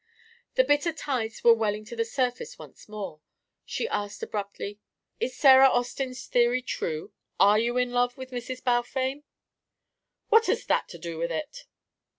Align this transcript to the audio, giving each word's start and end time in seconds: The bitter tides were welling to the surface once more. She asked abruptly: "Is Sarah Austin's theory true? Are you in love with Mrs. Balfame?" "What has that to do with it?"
The 0.55 0.63
bitter 0.63 0.91
tides 0.93 1.43
were 1.43 1.53
welling 1.53 1.85
to 1.85 1.95
the 1.95 2.05
surface 2.05 2.57
once 2.57 2.89
more. 2.89 3.21
She 3.67 3.87
asked 3.87 4.23
abruptly: 4.23 4.79
"Is 5.19 5.37
Sarah 5.37 5.67
Austin's 5.69 6.25
theory 6.25 6.63
true? 6.63 7.13
Are 7.39 7.59
you 7.59 7.77
in 7.77 7.91
love 7.91 8.17
with 8.17 8.31
Mrs. 8.31 8.63
Balfame?" 8.63 9.21
"What 10.29 10.47
has 10.47 10.65
that 10.65 10.89
to 10.89 10.97
do 10.97 11.19
with 11.19 11.31
it?" 11.31 11.67